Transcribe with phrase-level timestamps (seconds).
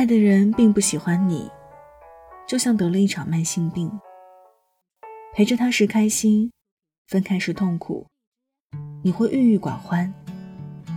[0.00, 1.50] 爱的人并不喜欢你，
[2.48, 3.92] 就像得了一场慢性病。
[5.34, 6.50] 陪着他时开心，
[7.08, 8.06] 分开时痛苦，
[9.02, 10.10] 你会郁郁寡欢，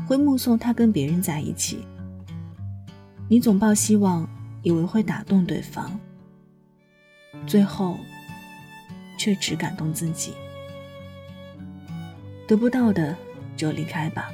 [0.07, 1.85] 会目送他跟别人在一起。
[3.27, 4.25] 你总抱希望，
[4.61, 5.99] 以为会打动对方，
[7.45, 7.97] 最后
[9.17, 10.31] 却只感动自己。
[12.47, 13.13] 得不到的
[13.57, 14.31] 就离开吧，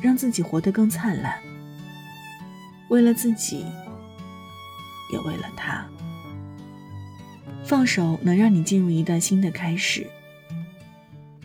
[0.00, 1.38] 让自己活得更灿烂。
[2.88, 3.64] 为了自己，
[5.12, 5.86] 也为了他。
[7.64, 10.06] 放手能让你进入一段新的开始，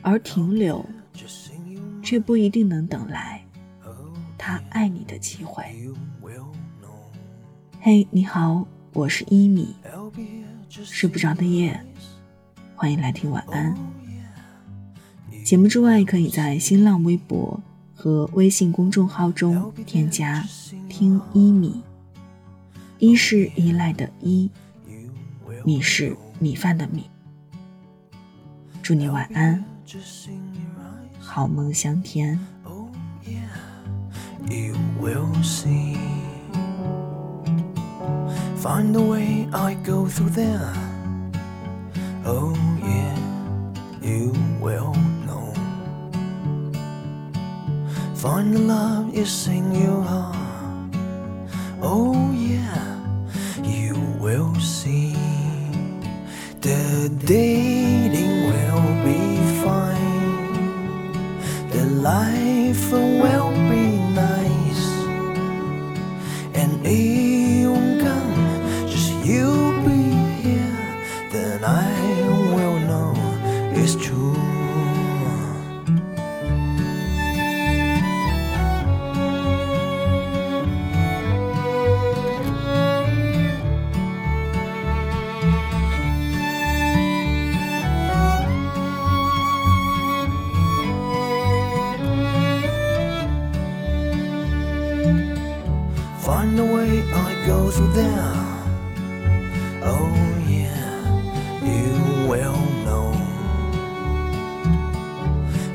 [0.02, 0.85] 而停留
[2.03, 3.41] 却不一定能等来
[4.38, 5.63] 他爱你的机会。
[7.79, 9.73] 嘿，你好，我是一米，
[10.70, 11.79] 睡不着的夜，
[12.76, 13.73] 欢迎来听晚安。
[15.45, 17.62] 节目之外，可以在新浪微博
[17.95, 20.43] 和微信公众号中添加
[20.99, 21.81] “听一米”，
[22.99, 24.51] 一是依赖的依。
[25.63, 27.09] 米是米饭的米。
[28.83, 29.63] 祝你晚安，
[31.17, 32.37] 好梦香甜。
[34.49, 35.95] You will see.
[38.57, 40.73] Find the way I go through there.
[42.25, 43.15] Oh yeah,
[44.01, 44.93] you will
[45.25, 45.53] know.
[48.15, 50.38] Find the love you sing your heart.
[51.91, 53.01] Oh yeah,
[53.63, 55.15] you will see.
[56.62, 59.23] The dating will be
[59.63, 61.12] fine.
[61.71, 64.85] The life will be nice.
[66.53, 69.59] And it won't come, just you
[96.29, 98.35] Find the way I go through there.
[99.81, 100.13] Oh
[100.57, 100.94] yeah,
[101.73, 101.90] you
[102.29, 103.09] will know.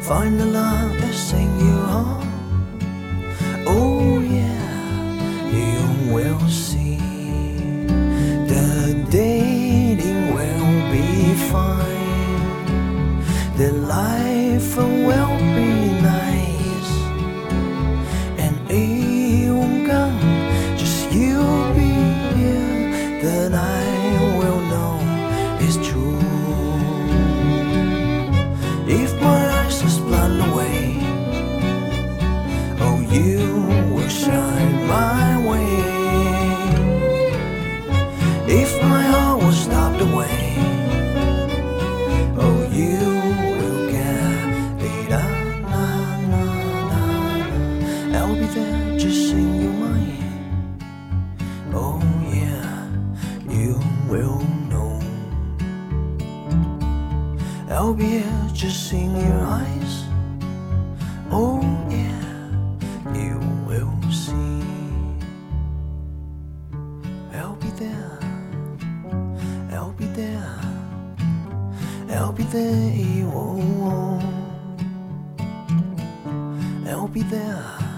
[0.01, 2.31] Find the love that sing you home.
[3.67, 4.71] Oh yeah,
[5.59, 7.01] you will see.
[8.53, 13.25] The dating will be fine.
[13.57, 15.54] The life will
[23.25, 23.84] 的那
[54.15, 55.01] will know.
[57.69, 59.95] I'll be here just seeing your eyes.
[61.33, 61.59] Oh
[61.91, 62.23] yeah,
[63.13, 63.35] you
[63.69, 64.63] will see.
[67.41, 68.19] I'll be there.
[69.73, 70.61] I'll be there.
[72.11, 72.93] I'll be there.
[73.35, 73.59] Oh,
[73.91, 74.23] oh.
[76.87, 77.55] I'll be there.
[77.67, 77.94] I'll be there.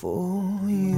[0.00, 0.89] for you.